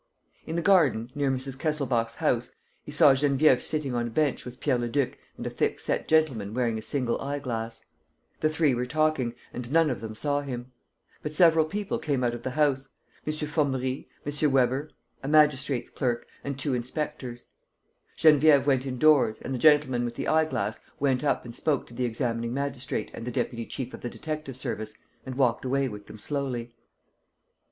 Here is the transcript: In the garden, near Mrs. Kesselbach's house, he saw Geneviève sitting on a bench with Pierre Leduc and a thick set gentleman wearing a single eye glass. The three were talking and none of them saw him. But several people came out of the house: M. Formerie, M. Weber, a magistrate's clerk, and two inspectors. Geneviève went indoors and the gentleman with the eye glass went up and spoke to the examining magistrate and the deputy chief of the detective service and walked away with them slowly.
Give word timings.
In 0.47 0.55
the 0.55 0.63
garden, 0.63 1.11
near 1.13 1.29
Mrs. 1.29 1.59
Kesselbach's 1.59 2.15
house, 2.15 2.49
he 2.83 2.91
saw 2.91 3.13
Geneviève 3.13 3.61
sitting 3.61 3.93
on 3.93 4.07
a 4.07 4.09
bench 4.09 4.45
with 4.45 4.59
Pierre 4.59 4.79
Leduc 4.79 5.19
and 5.37 5.45
a 5.45 5.49
thick 5.51 5.79
set 5.79 6.07
gentleman 6.07 6.55
wearing 6.55 6.79
a 6.79 6.81
single 6.81 7.21
eye 7.21 7.37
glass. 7.37 7.85
The 8.39 8.49
three 8.49 8.73
were 8.73 8.87
talking 8.87 9.35
and 9.53 9.71
none 9.71 9.91
of 9.91 10.01
them 10.01 10.15
saw 10.15 10.41
him. 10.41 10.71
But 11.21 11.35
several 11.35 11.65
people 11.65 11.99
came 11.99 12.23
out 12.23 12.33
of 12.33 12.41
the 12.41 12.49
house: 12.57 12.87
M. 13.27 13.31
Formerie, 13.33 14.09
M. 14.25 14.51
Weber, 14.51 14.89
a 15.21 15.27
magistrate's 15.27 15.91
clerk, 15.91 16.25
and 16.43 16.57
two 16.57 16.73
inspectors. 16.73 17.49
Geneviève 18.17 18.65
went 18.65 18.87
indoors 18.87 19.39
and 19.39 19.53
the 19.53 19.59
gentleman 19.59 20.03
with 20.03 20.15
the 20.15 20.27
eye 20.27 20.45
glass 20.45 20.79
went 20.99 21.23
up 21.23 21.45
and 21.45 21.53
spoke 21.55 21.85
to 21.85 21.93
the 21.93 22.05
examining 22.05 22.55
magistrate 22.55 23.11
and 23.13 23.23
the 23.23 23.29
deputy 23.29 23.67
chief 23.67 23.93
of 23.93 24.01
the 24.01 24.09
detective 24.09 24.57
service 24.57 24.95
and 25.27 25.35
walked 25.35 25.63
away 25.63 25.87
with 25.87 26.07
them 26.07 26.17
slowly. 26.17 26.73